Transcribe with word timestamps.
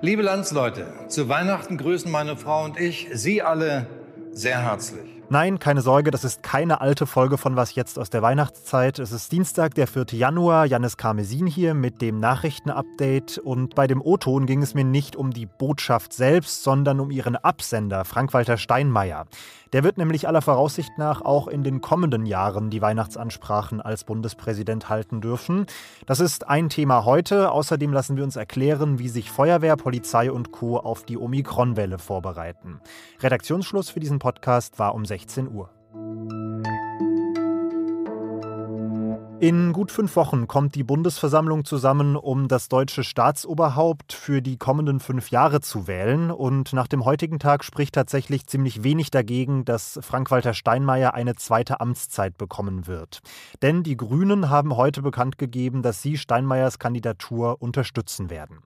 Liebe 0.00 0.22
Landsleute, 0.22 0.86
zu 1.06 1.28
Weihnachten 1.28 1.76
grüßen 1.76 2.10
meine 2.10 2.36
Frau 2.36 2.64
und 2.64 2.76
ich 2.76 3.08
Sie 3.12 3.40
alle 3.40 3.86
sehr 4.32 4.62
herzlich. 4.62 5.17
Nein, 5.30 5.58
keine 5.58 5.82
Sorge, 5.82 6.10
das 6.10 6.24
ist 6.24 6.42
keine 6.42 6.80
alte 6.80 7.06
Folge 7.06 7.36
von 7.36 7.54
Was 7.54 7.74
jetzt 7.74 7.98
aus 7.98 8.08
der 8.08 8.22
Weihnachtszeit. 8.22 8.98
Es 8.98 9.12
ist 9.12 9.30
Dienstag, 9.30 9.74
der 9.74 9.86
4. 9.86 10.06
Januar. 10.12 10.64
Janis 10.64 10.96
Karmesin 10.96 11.46
hier 11.46 11.74
mit 11.74 12.00
dem 12.00 12.18
Nachrichtenupdate. 12.18 13.36
Und 13.36 13.74
bei 13.74 13.86
dem 13.86 14.00
O-Ton 14.00 14.46
ging 14.46 14.62
es 14.62 14.72
mir 14.72 14.84
nicht 14.84 15.16
um 15.16 15.30
die 15.30 15.44
Botschaft 15.44 16.14
selbst, 16.14 16.62
sondern 16.62 16.98
um 16.98 17.10
ihren 17.10 17.36
Absender, 17.36 18.06
Frank-Walter 18.06 18.56
Steinmeier. 18.56 19.26
Der 19.74 19.84
wird 19.84 19.98
nämlich 19.98 20.26
aller 20.26 20.40
Voraussicht 20.40 20.96
nach 20.96 21.20
auch 21.20 21.46
in 21.46 21.62
den 21.62 21.82
kommenden 21.82 22.24
Jahren 22.24 22.70
die 22.70 22.80
Weihnachtsansprachen 22.80 23.82
als 23.82 24.04
Bundespräsident 24.04 24.88
halten 24.88 25.20
dürfen. 25.20 25.66
Das 26.06 26.20
ist 26.20 26.48
ein 26.48 26.70
Thema 26.70 27.04
heute. 27.04 27.52
Außerdem 27.52 27.92
lassen 27.92 28.16
wir 28.16 28.24
uns 28.24 28.36
erklären, 28.36 28.98
wie 28.98 29.10
sich 29.10 29.30
Feuerwehr, 29.30 29.76
Polizei 29.76 30.32
und 30.32 30.52
Co. 30.52 30.78
auf 30.78 31.04
die 31.04 31.18
Omikron-Welle 31.18 31.98
vorbereiten. 31.98 32.80
Redaktionsschluss 33.20 33.90
für 33.90 34.00
diesen 34.00 34.20
Podcast 34.20 34.78
war 34.78 34.94
um 34.94 35.04
16 35.04 35.17
Uhr. 35.48 35.70
In 39.40 39.72
gut 39.72 39.92
fünf 39.92 40.16
Wochen 40.16 40.48
kommt 40.48 40.74
die 40.74 40.82
Bundesversammlung 40.82 41.64
zusammen, 41.64 42.16
um 42.16 42.48
das 42.48 42.68
deutsche 42.68 43.04
Staatsoberhaupt 43.04 44.12
für 44.12 44.42
die 44.42 44.56
kommenden 44.56 44.98
fünf 44.98 45.30
Jahre 45.30 45.60
zu 45.60 45.86
wählen. 45.86 46.32
Und 46.32 46.72
nach 46.72 46.88
dem 46.88 47.04
heutigen 47.04 47.38
Tag 47.38 47.62
spricht 47.62 47.94
tatsächlich 47.94 48.48
ziemlich 48.48 48.82
wenig 48.82 49.12
dagegen, 49.12 49.64
dass 49.64 50.00
Frank-Walter 50.02 50.54
Steinmeier 50.54 51.14
eine 51.14 51.36
zweite 51.36 51.80
Amtszeit 51.80 52.36
bekommen 52.36 52.88
wird. 52.88 53.20
Denn 53.62 53.84
die 53.84 53.96
Grünen 53.96 54.50
haben 54.50 54.76
heute 54.76 55.02
bekannt 55.02 55.38
gegeben, 55.38 55.82
dass 55.82 56.02
sie 56.02 56.18
Steinmeiers 56.18 56.80
Kandidatur 56.80 57.62
unterstützen 57.62 58.30
werden. 58.30 58.58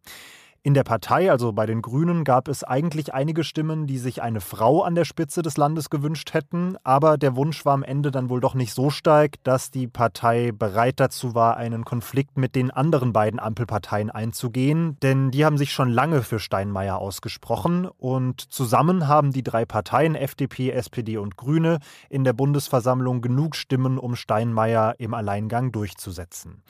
In 0.64 0.74
der 0.74 0.84
Partei, 0.84 1.28
also 1.28 1.52
bei 1.52 1.66
den 1.66 1.82
Grünen, 1.82 2.22
gab 2.22 2.46
es 2.46 2.62
eigentlich 2.62 3.12
einige 3.12 3.42
Stimmen, 3.42 3.88
die 3.88 3.98
sich 3.98 4.22
eine 4.22 4.40
Frau 4.40 4.82
an 4.82 4.94
der 4.94 5.04
Spitze 5.04 5.42
des 5.42 5.56
Landes 5.56 5.90
gewünscht 5.90 6.34
hätten, 6.34 6.76
aber 6.84 7.18
der 7.18 7.34
Wunsch 7.34 7.64
war 7.64 7.74
am 7.74 7.82
Ende 7.82 8.12
dann 8.12 8.28
wohl 8.28 8.40
doch 8.40 8.54
nicht 8.54 8.72
so 8.72 8.88
stark, 8.88 9.42
dass 9.42 9.72
die 9.72 9.88
Partei 9.88 10.52
bereit 10.52 11.00
dazu 11.00 11.34
war, 11.34 11.56
einen 11.56 11.84
Konflikt 11.84 12.38
mit 12.38 12.54
den 12.54 12.70
anderen 12.70 13.12
beiden 13.12 13.40
Ampelparteien 13.40 14.12
einzugehen, 14.12 14.96
denn 15.02 15.32
die 15.32 15.44
haben 15.44 15.58
sich 15.58 15.72
schon 15.72 15.90
lange 15.90 16.22
für 16.22 16.38
Steinmeier 16.38 16.98
ausgesprochen. 16.98 17.86
Und 17.98 18.40
zusammen 18.40 19.08
haben 19.08 19.32
die 19.32 19.42
drei 19.42 19.64
Parteien 19.64 20.14
FDP, 20.14 20.70
SPD 20.70 21.16
und 21.16 21.36
Grüne 21.36 21.80
in 22.08 22.22
der 22.22 22.34
Bundesversammlung 22.34 23.20
genug 23.20 23.56
Stimmen, 23.56 23.98
um 23.98 24.14
Steinmeier 24.14 24.94
im 24.98 25.12
Alleingang 25.12 25.72
durchzusetzen. 25.72 26.62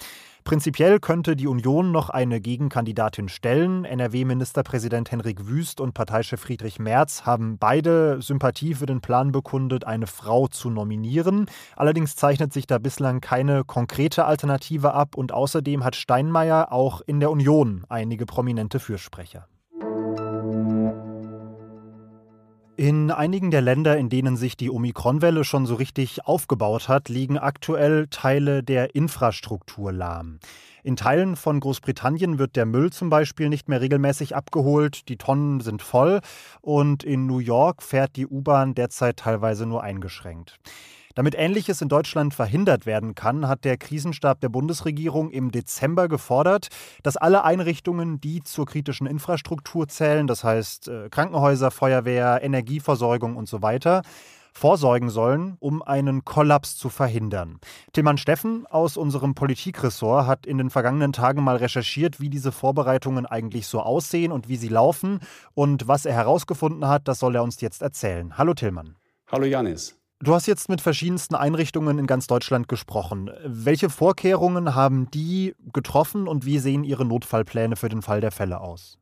Prinzipiell 0.44 0.98
könnte 0.98 1.36
die 1.36 1.46
Union 1.46 1.92
noch 1.92 2.10
eine 2.10 2.40
Gegenkandidatin 2.40 3.28
stellen. 3.28 3.84
NRW-Ministerpräsident 3.84 5.12
Henrik 5.12 5.46
Wüst 5.46 5.80
und 5.80 5.94
Parteichef 5.94 6.40
Friedrich 6.40 6.80
Merz 6.80 7.24
haben 7.24 7.58
beide 7.58 8.20
Sympathie 8.20 8.74
für 8.74 8.86
den 8.86 9.00
Plan 9.00 9.30
bekundet, 9.30 9.86
eine 9.86 10.08
Frau 10.08 10.48
zu 10.48 10.68
nominieren. 10.68 11.46
Allerdings 11.76 12.16
zeichnet 12.16 12.52
sich 12.52 12.66
da 12.66 12.78
bislang 12.78 13.20
keine 13.20 13.62
konkrete 13.64 14.24
Alternative 14.24 14.94
ab 14.94 15.16
und 15.16 15.32
außerdem 15.32 15.84
hat 15.84 15.94
Steinmeier 15.94 16.72
auch 16.72 17.02
in 17.06 17.20
der 17.20 17.30
Union 17.30 17.84
einige 17.88 18.26
prominente 18.26 18.80
Fürsprecher. 18.80 19.46
In 22.76 23.10
einigen 23.10 23.50
der 23.50 23.60
Länder, 23.60 23.98
in 23.98 24.08
denen 24.08 24.38
sich 24.38 24.56
die 24.56 24.70
Omikronwelle 24.70 25.44
schon 25.44 25.66
so 25.66 25.74
richtig 25.74 26.24
aufgebaut 26.24 26.88
hat, 26.88 27.10
liegen 27.10 27.36
aktuell 27.36 28.06
Teile 28.08 28.62
der 28.62 28.94
Infrastruktur 28.94 29.92
lahm. 29.92 30.38
In 30.82 30.96
Teilen 30.96 31.36
von 31.36 31.60
Großbritannien 31.60 32.38
wird 32.38 32.56
der 32.56 32.64
Müll 32.64 32.90
zum 32.90 33.10
Beispiel 33.10 33.50
nicht 33.50 33.68
mehr 33.68 33.82
regelmäßig 33.82 34.34
abgeholt, 34.34 35.08
die 35.10 35.18
Tonnen 35.18 35.60
sind 35.60 35.82
voll 35.82 36.20
und 36.62 37.04
in 37.04 37.26
New 37.26 37.38
York 37.38 37.82
fährt 37.82 38.16
die 38.16 38.26
U-Bahn 38.26 38.74
derzeit 38.74 39.18
teilweise 39.18 39.66
nur 39.66 39.82
eingeschränkt. 39.82 40.58
Damit 41.14 41.34
Ähnliches 41.36 41.82
in 41.82 41.88
Deutschland 41.88 42.34
verhindert 42.34 42.86
werden 42.86 43.14
kann, 43.14 43.48
hat 43.48 43.64
der 43.64 43.76
Krisenstab 43.76 44.40
der 44.40 44.48
Bundesregierung 44.48 45.30
im 45.30 45.50
Dezember 45.50 46.08
gefordert, 46.08 46.68
dass 47.02 47.16
alle 47.16 47.44
Einrichtungen, 47.44 48.20
die 48.20 48.42
zur 48.42 48.66
kritischen 48.66 49.06
Infrastruktur 49.06 49.88
zählen, 49.88 50.26
das 50.26 50.44
heißt 50.44 50.88
äh, 50.88 51.08
Krankenhäuser, 51.10 51.70
Feuerwehr, 51.70 52.40
Energieversorgung 52.42 53.36
und 53.36 53.48
so 53.48 53.62
weiter, 53.62 54.02
vorsorgen 54.52 55.10
sollen, 55.10 55.56
um 55.60 55.82
einen 55.82 56.24
Kollaps 56.24 56.76
zu 56.76 56.88
verhindern. 56.88 57.58
Tillmann 57.92 58.18
Steffen 58.18 58.66
aus 58.66 58.96
unserem 58.96 59.34
Politikressort 59.34 60.26
hat 60.26 60.46
in 60.46 60.58
den 60.58 60.70
vergangenen 60.70 61.12
Tagen 61.12 61.42
mal 61.42 61.56
recherchiert, 61.56 62.20
wie 62.20 62.28
diese 62.28 62.52
Vorbereitungen 62.52 63.26
eigentlich 63.26 63.66
so 63.66 63.80
aussehen 63.80 64.32
und 64.32 64.48
wie 64.48 64.56
sie 64.56 64.68
laufen. 64.68 65.20
Und 65.54 65.88
was 65.88 66.04
er 66.04 66.14
herausgefunden 66.14 66.86
hat, 66.86 67.08
das 67.08 67.18
soll 67.18 67.34
er 67.34 67.42
uns 67.42 67.60
jetzt 67.60 67.82
erzählen. 67.82 68.36
Hallo 68.36 68.54
Tillmann. 68.54 68.96
Hallo 69.30 69.46
Janis. 69.46 70.01
Du 70.24 70.34
hast 70.34 70.46
jetzt 70.46 70.68
mit 70.68 70.80
verschiedensten 70.80 71.34
Einrichtungen 71.34 71.98
in 71.98 72.06
ganz 72.06 72.28
Deutschland 72.28 72.68
gesprochen. 72.68 73.28
Welche 73.44 73.90
Vorkehrungen 73.90 74.76
haben 74.76 75.10
die 75.10 75.56
getroffen 75.72 76.28
und 76.28 76.46
wie 76.46 76.60
sehen 76.60 76.84
ihre 76.84 77.04
Notfallpläne 77.04 77.74
für 77.74 77.88
den 77.88 78.02
Fall 78.02 78.20
der 78.20 78.30
Fälle 78.30 78.60
aus? 78.60 78.98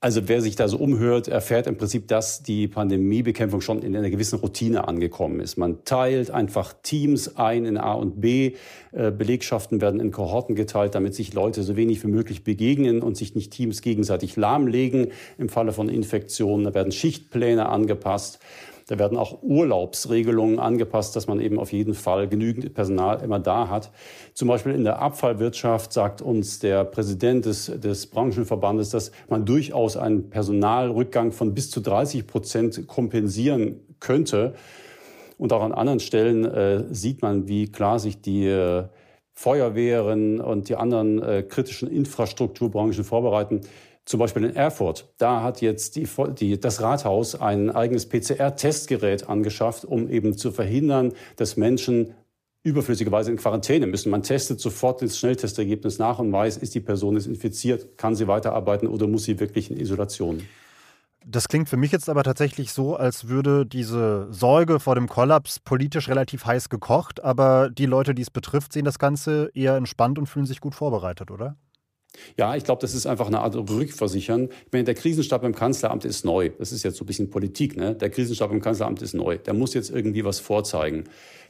Also 0.00 0.28
wer 0.28 0.42
sich 0.42 0.54
da 0.54 0.68
so 0.68 0.76
umhört, 0.76 1.28
erfährt 1.28 1.66
im 1.66 1.78
Prinzip, 1.78 2.08
dass 2.08 2.42
die 2.42 2.68
Pandemiebekämpfung 2.68 3.62
schon 3.62 3.80
in 3.82 3.96
einer 3.96 4.10
gewissen 4.10 4.38
Routine 4.38 4.86
angekommen 4.86 5.40
ist. 5.40 5.56
Man 5.56 5.82
teilt 5.84 6.30
einfach 6.30 6.74
Teams 6.82 7.36
ein 7.36 7.64
in 7.64 7.78
A 7.78 7.94
und 7.94 8.20
B. 8.20 8.54
Äh, 8.92 9.10
Belegschaften 9.10 9.80
werden 9.80 9.98
in 9.98 10.12
Kohorten 10.12 10.54
geteilt, 10.54 10.94
damit 10.94 11.14
sich 11.14 11.32
Leute 11.32 11.62
so 11.62 11.74
wenig 11.74 12.04
wie 12.04 12.08
möglich 12.08 12.44
begegnen 12.44 13.00
und 13.00 13.16
sich 13.16 13.34
nicht 13.34 13.50
Teams 13.50 13.80
gegenseitig 13.80 14.36
lahmlegen. 14.36 15.08
Im 15.38 15.48
Falle 15.48 15.72
von 15.72 15.88
Infektionen 15.88 16.64
da 16.64 16.74
werden 16.74 16.92
Schichtpläne 16.92 17.66
angepasst. 17.70 18.40
Da 18.88 18.98
werden 18.98 19.18
auch 19.18 19.42
Urlaubsregelungen 19.42 20.58
angepasst, 20.58 21.14
dass 21.14 21.26
man 21.26 21.40
eben 21.40 21.60
auf 21.60 21.72
jeden 21.72 21.92
Fall 21.92 22.26
genügend 22.26 22.72
Personal 22.72 23.22
immer 23.22 23.38
da 23.38 23.68
hat. 23.68 23.90
Zum 24.32 24.48
Beispiel 24.48 24.72
in 24.72 24.82
der 24.82 25.00
Abfallwirtschaft 25.00 25.92
sagt 25.92 26.22
uns 26.22 26.58
der 26.58 26.84
Präsident 26.84 27.44
des, 27.44 27.66
des 27.66 28.06
Branchenverbandes, 28.06 28.88
dass 28.88 29.12
man 29.28 29.44
durchaus 29.44 29.98
einen 29.98 30.30
Personalrückgang 30.30 31.32
von 31.32 31.52
bis 31.52 31.70
zu 31.70 31.80
30 31.80 32.26
Prozent 32.26 32.86
kompensieren 32.86 33.80
könnte. 34.00 34.54
Und 35.36 35.52
auch 35.52 35.62
an 35.62 35.72
anderen 35.72 36.00
Stellen 36.00 36.46
äh, 36.46 36.84
sieht 36.90 37.20
man, 37.20 37.46
wie 37.46 37.70
klar 37.70 37.98
sich 37.98 38.22
die 38.22 38.46
äh, 38.46 38.84
Feuerwehren 39.34 40.40
und 40.40 40.70
die 40.70 40.76
anderen 40.76 41.22
äh, 41.22 41.42
kritischen 41.42 41.90
Infrastrukturbranchen 41.90 43.04
vorbereiten. 43.04 43.60
Zum 44.08 44.20
Beispiel 44.20 44.44
in 44.44 44.56
Erfurt, 44.56 45.12
da 45.18 45.42
hat 45.42 45.60
jetzt 45.60 45.94
die, 45.94 46.08
die, 46.30 46.58
das 46.58 46.80
Rathaus 46.80 47.34
ein 47.34 47.68
eigenes 47.68 48.08
PCR-Testgerät 48.08 49.28
angeschafft, 49.28 49.84
um 49.84 50.08
eben 50.08 50.38
zu 50.38 50.50
verhindern, 50.50 51.12
dass 51.36 51.58
Menschen 51.58 52.14
überflüssigerweise 52.62 53.30
in 53.30 53.36
Quarantäne 53.36 53.86
müssen. 53.86 54.08
Man 54.08 54.22
testet 54.22 54.60
sofort 54.60 55.02
das 55.02 55.18
Schnelltestergebnis 55.18 55.98
nach 55.98 56.20
und 56.20 56.32
weiß, 56.32 56.56
ist 56.56 56.74
die 56.74 56.80
Person 56.80 57.16
jetzt 57.16 57.26
infiziert, 57.26 57.98
kann 57.98 58.14
sie 58.14 58.26
weiterarbeiten 58.26 58.88
oder 58.88 59.06
muss 59.06 59.24
sie 59.24 59.38
wirklich 59.40 59.70
in 59.70 59.78
Isolation. 59.78 60.42
Das 61.26 61.46
klingt 61.46 61.68
für 61.68 61.76
mich 61.76 61.92
jetzt 61.92 62.08
aber 62.08 62.22
tatsächlich 62.22 62.72
so, 62.72 62.96
als 62.96 63.28
würde 63.28 63.66
diese 63.66 64.26
Sorge 64.30 64.80
vor 64.80 64.94
dem 64.94 65.10
Kollaps 65.10 65.60
politisch 65.60 66.08
relativ 66.08 66.46
heiß 66.46 66.70
gekocht, 66.70 67.22
aber 67.22 67.68
die 67.68 67.84
Leute, 67.84 68.14
die 68.14 68.22
es 68.22 68.30
betrifft, 68.30 68.72
sehen 68.72 68.86
das 68.86 68.98
Ganze 68.98 69.50
eher 69.52 69.76
entspannt 69.76 70.18
und 70.18 70.28
fühlen 70.28 70.46
sich 70.46 70.62
gut 70.62 70.74
vorbereitet, 70.74 71.30
oder? 71.30 71.56
Ja, 72.36 72.56
ich 72.56 72.64
glaube, 72.64 72.80
das 72.80 72.94
ist 72.94 73.06
einfach 73.06 73.26
eine 73.26 73.40
Art 73.40 73.54
Rückversichern. 73.54 74.48
Ich 74.66 74.72
meine, 74.72 74.84
der 74.84 74.94
Krisenstab 74.94 75.44
im 75.44 75.54
Kanzleramt 75.54 76.04
ist 76.04 76.24
neu. 76.24 76.50
Das 76.58 76.72
ist 76.72 76.82
jetzt 76.82 76.96
so 76.96 77.04
ein 77.04 77.06
bisschen 77.06 77.30
Politik. 77.30 77.76
Ne? 77.76 77.94
Der 77.94 78.10
Krisenstab 78.10 78.50
im 78.50 78.60
Kanzleramt 78.60 79.02
ist 79.02 79.14
neu. 79.14 79.38
Der 79.38 79.54
muss 79.54 79.74
jetzt 79.74 79.90
irgendwie 79.90 80.24
was 80.24 80.40
vorzeigen. 80.40 81.04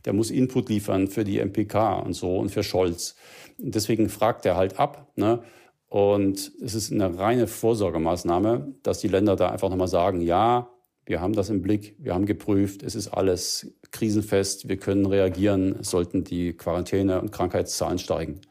Der 0.04 0.12
muss 0.12 0.30
Input 0.30 0.68
liefern 0.68 1.08
für 1.08 1.24
die 1.24 1.38
MPK 1.38 2.00
und 2.00 2.12
so 2.12 2.38
und 2.38 2.50
für 2.50 2.62
Scholz. 2.62 3.16
deswegen 3.58 4.08
fragt 4.08 4.46
er 4.46 4.56
halt 4.56 4.78
ab. 4.78 5.12
Ne? 5.16 5.42
Und 5.88 6.52
es 6.62 6.74
ist 6.74 6.92
eine 6.92 7.18
reine 7.18 7.46
Vorsorgemaßnahme, 7.46 8.74
dass 8.82 8.98
die 8.98 9.08
Länder 9.08 9.36
da 9.36 9.50
einfach 9.50 9.70
nochmal 9.70 9.88
sagen, 9.88 10.20
ja, 10.20 10.70
wir 11.06 11.22
haben 11.22 11.32
das 11.32 11.48
im 11.48 11.62
Blick, 11.62 11.96
wir 11.98 12.12
haben 12.12 12.26
geprüft, 12.26 12.82
es 12.82 12.94
ist 12.94 13.08
alles 13.08 13.72
krisenfest, 13.90 14.68
wir 14.68 14.76
können 14.76 15.06
reagieren, 15.06 15.82
sollten 15.82 16.22
die 16.22 16.52
Quarantäne- 16.52 17.22
und 17.22 17.32
Krankheitszahlen 17.32 17.98
steigen. 17.98 18.42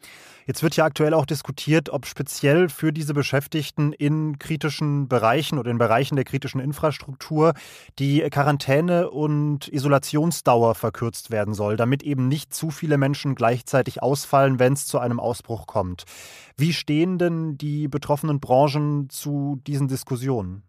Jetzt 0.48 0.62
wird 0.62 0.76
ja 0.76 0.86
aktuell 0.86 1.12
auch 1.12 1.26
diskutiert, 1.26 1.90
ob 1.90 2.06
speziell 2.06 2.70
für 2.70 2.90
diese 2.90 3.12
Beschäftigten 3.12 3.92
in 3.92 4.38
kritischen 4.38 5.06
Bereichen 5.06 5.58
oder 5.58 5.70
in 5.70 5.76
Bereichen 5.76 6.16
der 6.16 6.24
kritischen 6.24 6.58
Infrastruktur 6.58 7.52
die 7.98 8.22
Quarantäne- 8.30 9.10
und 9.10 9.68
Isolationsdauer 9.68 10.74
verkürzt 10.74 11.30
werden 11.30 11.52
soll, 11.52 11.76
damit 11.76 12.02
eben 12.02 12.28
nicht 12.28 12.54
zu 12.54 12.70
viele 12.70 12.96
Menschen 12.96 13.34
gleichzeitig 13.34 14.02
ausfallen, 14.02 14.58
wenn 14.58 14.72
es 14.72 14.86
zu 14.86 14.98
einem 14.98 15.20
Ausbruch 15.20 15.66
kommt. 15.66 16.04
Wie 16.56 16.72
stehen 16.72 17.18
denn 17.18 17.58
die 17.58 17.86
betroffenen 17.86 18.40
Branchen 18.40 19.10
zu 19.10 19.60
diesen 19.66 19.86
Diskussionen? 19.86 20.62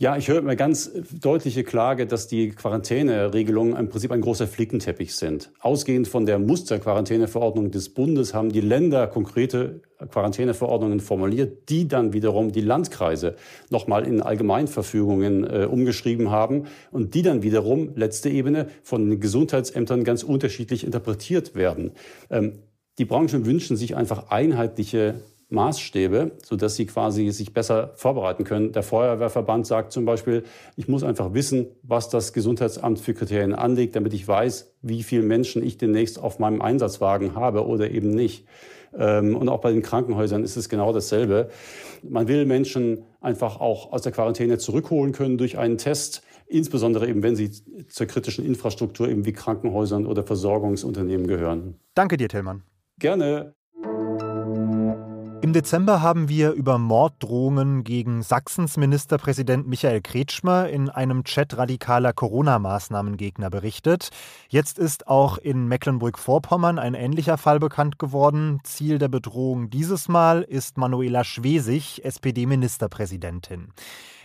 Ja, 0.00 0.16
ich 0.16 0.28
höre 0.28 0.38
immer 0.38 0.54
ganz 0.54 0.92
deutliche 1.20 1.64
Klage, 1.64 2.06
dass 2.06 2.28
die 2.28 2.50
Quarantäneregelungen 2.50 3.74
im 3.74 3.88
Prinzip 3.88 4.12
ein 4.12 4.20
großer 4.20 4.46
Flickenteppich 4.46 5.16
sind. 5.16 5.50
Ausgehend 5.58 6.06
von 6.06 6.24
der 6.24 6.38
Musterquarantäneverordnung 6.38 7.72
des 7.72 7.88
Bundes 7.88 8.32
haben 8.32 8.52
die 8.52 8.60
Länder 8.60 9.08
konkrete 9.08 9.80
Quarantäneverordnungen 10.08 11.00
formuliert, 11.00 11.68
die 11.68 11.88
dann 11.88 12.12
wiederum 12.12 12.52
die 12.52 12.60
Landkreise 12.60 13.34
nochmal 13.70 14.06
in 14.06 14.22
Allgemeinverfügungen 14.22 15.42
äh, 15.42 15.64
umgeschrieben 15.64 16.30
haben 16.30 16.66
und 16.92 17.14
die 17.14 17.22
dann 17.22 17.42
wiederum, 17.42 17.90
letzte 17.96 18.28
Ebene, 18.30 18.68
von 18.84 19.10
den 19.10 19.18
Gesundheitsämtern 19.18 20.04
ganz 20.04 20.22
unterschiedlich 20.22 20.84
interpretiert 20.84 21.56
werden. 21.56 21.90
Ähm, 22.30 22.60
die 22.98 23.04
Branchen 23.04 23.46
wünschen 23.46 23.76
sich 23.76 23.96
einfach 23.96 24.30
einheitliche 24.30 25.16
Maßstäbe, 25.50 26.32
sodass 26.44 26.76
sie 26.76 26.86
quasi 26.86 27.30
sich 27.30 27.54
besser 27.54 27.92
vorbereiten 27.94 28.44
können. 28.44 28.72
Der 28.72 28.82
Feuerwehrverband 28.82 29.66
sagt 29.66 29.92
zum 29.92 30.04
Beispiel, 30.04 30.44
ich 30.76 30.88
muss 30.88 31.02
einfach 31.02 31.32
wissen, 31.32 31.68
was 31.82 32.10
das 32.10 32.32
Gesundheitsamt 32.32 33.00
für 33.00 33.14
Kriterien 33.14 33.54
anlegt, 33.54 33.96
damit 33.96 34.12
ich 34.12 34.28
weiß, 34.28 34.74
wie 34.82 35.02
viele 35.02 35.22
Menschen 35.22 35.62
ich 35.62 35.78
demnächst 35.78 36.18
auf 36.18 36.38
meinem 36.38 36.60
Einsatzwagen 36.60 37.34
habe 37.34 37.66
oder 37.66 37.90
eben 37.90 38.10
nicht. 38.10 38.46
Ähm, 38.96 39.36
und 39.36 39.48
auch 39.48 39.60
bei 39.60 39.72
den 39.72 39.82
Krankenhäusern 39.82 40.44
ist 40.44 40.56
es 40.56 40.68
genau 40.68 40.92
dasselbe. 40.92 41.48
Man 42.02 42.28
will 42.28 42.44
Menschen 42.44 43.04
einfach 43.20 43.60
auch 43.60 43.92
aus 43.92 44.02
der 44.02 44.12
Quarantäne 44.12 44.58
zurückholen 44.58 45.12
können 45.12 45.38
durch 45.38 45.58
einen 45.58 45.78
Test, 45.78 46.22
insbesondere 46.46 47.08
eben, 47.08 47.22
wenn 47.22 47.36
sie 47.36 47.50
zur 47.88 48.06
kritischen 48.06 48.44
Infrastruktur 48.44 49.08
eben 49.08 49.24
wie 49.24 49.32
Krankenhäusern 49.32 50.06
oder 50.06 50.24
Versorgungsunternehmen 50.24 51.26
gehören. 51.26 51.76
Danke 51.94 52.16
dir, 52.16 52.28
Tillmann. 52.28 52.62
Gerne. 52.98 53.54
Im 55.40 55.52
Dezember 55.52 56.02
haben 56.02 56.28
wir 56.28 56.50
über 56.50 56.78
Morddrohungen 56.78 57.84
gegen 57.84 58.22
Sachsens 58.22 58.76
Ministerpräsident 58.76 59.68
Michael 59.68 60.00
Kretschmer 60.00 60.68
in 60.68 60.90
einem 60.90 61.22
Chat 61.22 61.56
radikaler 61.56 62.12
Corona-Maßnahmengegner 62.12 63.48
berichtet. 63.48 64.10
Jetzt 64.48 64.80
ist 64.80 65.06
auch 65.06 65.38
in 65.38 65.68
Mecklenburg-Vorpommern 65.68 66.80
ein 66.80 66.94
ähnlicher 66.94 67.38
Fall 67.38 67.60
bekannt 67.60 68.00
geworden. 68.00 68.58
Ziel 68.64 68.98
der 68.98 69.08
Bedrohung 69.08 69.70
dieses 69.70 70.08
Mal 70.08 70.42
ist 70.42 70.76
Manuela 70.76 71.22
Schwesig, 71.22 72.04
SPD-Ministerpräsidentin. 72.04 73.68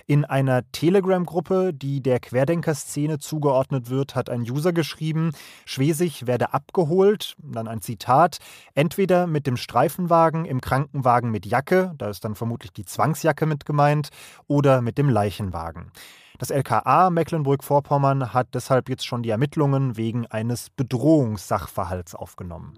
In 0.05 0.25
einer 0.25 0.69
Telegram-Gruppe, 0.71 1.73
die 1.73 2.01
der 2.01 2.19
Querdenker-Szene 2.19 3.19
zugeordnet 3.19 3.89
wird, 3.89 4.15
hat 4.15 4.29
ein 4.29 4.41
User 4.41 4.73
geschrieben, 4.73 5.31
Schwesig 5.65 6.27
werde 6.27 6.53
abgeholt, 6.53 7.35
dann 7.37 7.69
ein 7.69 7.81
Zitat, 7.81 8.39
entweder 8.75 9.27
mit 9.27 9.47
dem 9.47 9.55
Streifenwagen 9.55 10.43
im 10.43 10.59
Krankenwagen 10.59 11.31
mit 11.31 11.45
Jacke, 11.45 11.93
da 11.97 12.09
ist 12.09 12.25
dann 12.25 12.35
vermutlich 12.35 12.73
die 12.73 12.83
Zwangsjacke 12.83 13.45
mit 13.45 13.65
gemeint, 13.65 14.09
oder 14.47 14.81
mit 14.81 14.97
dem 14.97 15.07
Leichenwagen. 15.09 15.91
Das 16.37 16.49
LKA 16.49 17.09
Mecklenburg-Vorpommern 17.09 18.33
hat 18.33 18.53
deshalb 18.53 18.89
jetzt 18.89 19.05
schon 19.05 19.23
die 19.23 19.29
Ermittlungen 19.29 19.95
wegen 19.95 20.27
eines 20.27 20.69
Bedrohungssachverhalts 20.71 22.15
aufgenommen. 22.15 22.73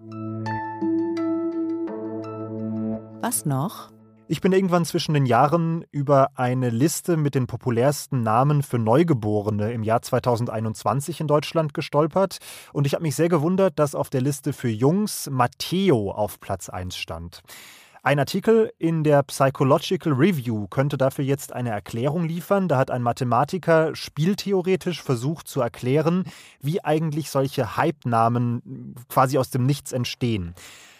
Was 3.21 3.45
noch? 3.45 3.94
Ich 4.27 4.41
bin 4.41 4.53
irgendwann 4.53 4.85
zwischen 4.85 5.13
den 5.13 5.27
Jahren 5.27 5.85
über 5.91 6.31
eine 6.33 6.71
Liste 6.71 7.15
mit 7.15 7.35
den 7.35 7.45
populärsten 7.45 8.21
Namen 8.21 8.63
für 8.63 8.79
Neugeborene 8.79 9.71
im 9.71 9.83
Jahr 9.83 10.01
2021 10.01 11.21
in 11.21 11.27
Deutschland 11.27 11.75
gestolpert 11.75 12.39
und 12.73 12.87
ich 12.87 12.95
habe 12.95 13.03
mich 13.03 13.15
sehr 13.15 13.29
gewundert, 13.29 13.77
dass 13.77 13.93
auf 13.93 14.09
der 14.09 14.21
Liste 14.21 14.51
für 14.51 14.69
Jungs 14.69 15.29
Matteo 15.31 16.09
auf 16.09 16.39
Platz 16.39 16.69
1 16.69 16.97
stand. 16.97 17.43
Ein 18.01 18.17
Artikel 18.17 18.71
in 18.79 19.03
der 19.03 19.21
Psychological 19.21 20.13
Review 20.13 20.67
könnte 20.69 20.97
dafür 20.97 21.25
jetzt 21.25 21.53
eine 21.53 21.69
Erklärung 21.69 22.25
liefern. 22.25 22.67
Da 22.67 22.77
hat 22.77 22.89
ein 22.89 23.03
Mathematiker 23.03 23.95
spieltheoretisch 23.95 25.03
versucht 25.03 25.47
zu 25.47 25.61
erklären, 25.61 26.23
wie 26.61 26.83
eigentlich 26.83 27.29
solche 27.29 27.77
Hype-Namen 27.77 28.95
quasi 29.07 29.37
aus 29.37 29.51
dem 29.51 29.67
Nichts 29.67 29.91
entstehen. 29.91 30.55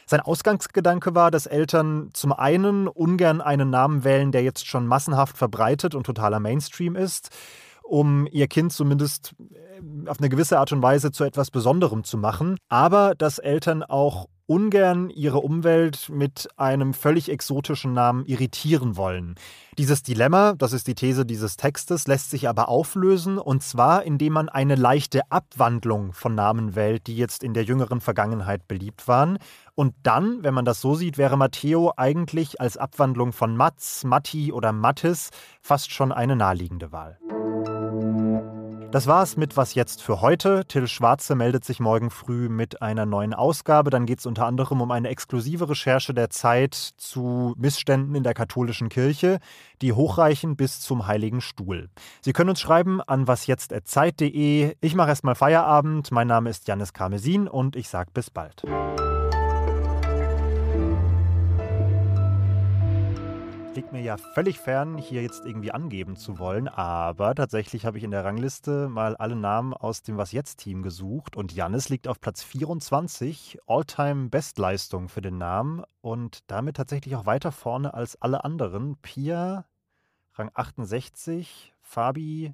Sein 0.07 0.19
Ausgangsgedanke 0.19 1.15
war, 1.15 1.31
dass 1.31 1.47
Eltern 1.47 2.11
zum 2.13 2.31
einen 2.31 2.87
ungern 2.87 3.41
einen 3.41 3.71
Namen 3.71 4.03
wählen, 4.03 4.31
der 4.31 4.43
jetzt 4.43 4.67
schon 4.67 4.85
massenhaft 4.85 5.35
verbreitet 5.35 5.95
und 5.95 6.05
totaler 6.05 6.39
Mainstream 6.39 6.95
ist, 6.95 7.29
um 7.87 8.27
ihr 8.31 8.47
Kind 8.47 8.73
zumindest 8.73 9.35
äh, 9.39 10.09
auf 10.09 10.19
eine 10.19 10.29
gewisse 10.29 10.59
Art 10.59 10.71
und 10.71 10.81
Weise 10.81 11.11
zu 11.11 11.23
etwas 11.23 11.51
Besonderem 11.51 12.03
zu 12.03 12.17
machen, 12.17 12.57
aber 12.69 13.15
dass 13.15 13.39
Eltern 13.39 13.83
auch 13.83 14.27
ungern 14.47 15.09
ihre 15.09 15.39
Umwelt 15.39 16.09
mit 16.09 16.47
einem 16.55 16.93
völlig 16.93 17.29
exotischen 17.29 17.93
Namen 17.93 18.25
irritieren 18.25 18.95
wollen. 18.95 19.35
Dieses 19.77 20.03
Dilemma, 20.03 20.53
das 20.53 20.71
ist 20.71 20.87
die 20.87 20.95
These 20.95 21.25
dieses 21.25 21.57
Textes, 21.57 22.07
lässt 22.07 22.29
sich 22.29 22.47
aber 22.47 22.69
auflösen, 22.69 23.37
und 23.37 23.63
zwar 23.63 24.03
indem 24.03 24.33
man 24.33 24.49
eine 24.49 24.75
leichte 24.75 25.31
Abwandlung 25.31 26.13
von 26.13 26.35
Namen 26.35 26.75
wählt, 26.75 27.07
die 27.07 27.17
jetzt 27.17 27.43
in 27.43 27.53
der 27.53 27.63
jüngeren 27.63 28.01
Vergangenheit 28.01 28.67
beliebt 28.67 29.07
waren. 29.07 29.39
Und 29.73 29.95
dann, 30.03 30.43
wenn 30.43 30.53
man 30.53 30.65
das 30.65 30.79
so 30.79 30.95
sieht, 30.95 31.17
wäre 31.17 31.37
Matteo 31.37 31.91
eigentlich 31.97 32.61
als 32.61 32.77
Abwandlung 32.77 33.33
von 33.33 33.57
Mats, 33.57 34.03
Matti 34.03 34.53
oder 34.53 34.71
Mattis 34.71 35.31
fast 35.61 35.91
schon 35.91 36.11
eine 36.11 36.35
naheliegende 36.35 36.91
Wahl. 36.91 37.17
Das 38.95 39.07
war's 39.07 39.35
mit 39.35 39.57
Was 39.57 39.75
jetzt 39.75 40.01
für 40.01 40.21
heute. 40.21 40.63
Till 40.69 40.87
Schwarze 40.87 41.35
meldet 41.35 41.65
sich 41.65 41.81
morgen 41.81 42.09
früh 42.09 42.47
mit 42.47 42.81
einer 42.81 43.05
neuen 43.05 43.33
Ausgabe. 43.33 43.89
Dann 43.89 44.05
geht 44.05 44.19
es 44.19 44.25
unter 44.25 44.45
anderem 44.45 44.79
um 44.79 44.89
eine 44.89 45.09
exklusive 45.09 45.67
Recherche 45.67 46.13
der 46.13 46.29
Zeit 46.29 46.75
zu 46.75 47.53
Missständen 47.57 48.15
in 48.15 48.23
der 48.23 48.33
katholischen 48.33 48.87
Kirche, 48.87 49.39
die 49.81 49.91
hochreichen 49.91 50.55
bis 50.55 50.79
zum 50.79 51.07
Heiligen 51.07 51.41
Stuhl. 51.41 51.89
Sie 52.21 52.31
können 52.31 52.51
uns 52.51 52.61
schreiben 52.61 53.01
an 53.01 53.27
wasjetzt.zeit.de. 53.27 54.77
Ich 54.79 54.95
mache 54.95 55.09
erstmal 55.09 55.35
Feierabend. 55.35 56.13
Mein 56.13 56.27
Name 56.27 56.49
ist 56.49 56.65
Janis 56.65 56.93
Karmesin 56.93 57.49
und 57.49 57.75
ich 57.75 57.89
sage 57.89 58.11
bis 58.13 58.29
bald. 58.29 58.63
Liegt 63.75 63.91
mir 63.91 64.01
ja 64.01 64.15
völlig 64.17 64.59
fern, 64.59 64.97
hier 64.97 65.21
jetzt 65.21 65.45
irgendwie 65.45 65.71
angeben 65.71 66.15
zu 66.15 66.39
wollen, 66.39 66.67
aber 66.67 67.35
tatsächlich 67.35 67.85
habe 67.85 67.97
ich 67.97 68.05
in 68.05 68.11
der 68.11 68.23
Rangliste 68.23 68.87
mal 68.87 69.17
alle 69.17 69.35
Namen 69.35 69.73
aus 69.73 70.01
dem 70.01 70.17
Was 70.17 70.31
jetzt 70.31 70.59
Team 70.59 70.81
gesucht 70.81 71.35
und 71.35 71.53
Jannis 71.53 71.89
liegt 71.89 72.07
auf 72.07 72.21
Platz 72.21 72.41
24, 72.41 73.59
Alltime 73.67 74.29
Bestleistung 74.29 75.09
für 75.09 75.21
den 75.21 75.37
Namen 75.37 75.83
und 75.99 76.39
damit 76.47 76.77
tatsächlich 76.77 77.15
auch 77.17 77.25
weiter 77.25 77.51
vorne 77.51 77.93
als 77.93 78.21
alle 78.21 78.45
anderen. 78.45 78.95
Pia 79.01 79.65
Rang 80.35 80.51
68, 80.53 81.73
Fabi 81.81 82.53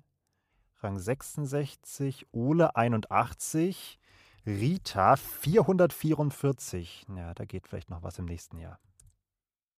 Rang 0.81 0.97
66, 0.97 2.27
Ole 2.31 2.75
81, 2.75 4.00
Rita 4.47 5.15
444. 5.15 7.06
Ja, 7.15 7.35
da 7.35 7.45
geht 7.45 7.68
vielleicht 7.68 7.91
noch 7.91 8.01
was 8.01 8.18
im 8.18 8.25
nächsten 8.25 8.57
Jahr. 8.57 8.79